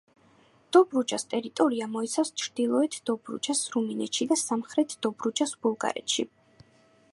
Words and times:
დობრუჯას 0.75 1.25
ტერიტორია 1.33 1.87
მოიცავს 1.97 2.31
ჩრდილოეთ 2.43 2.97
დობრუჯას 3.11 3.63
რუმინეთში 3.75 4.29
და 4.33 4.41
სამხრეთ 4.45 4.99
დობრუჯას 5.07 5.57
ბულგარეთში. 5.67 6.29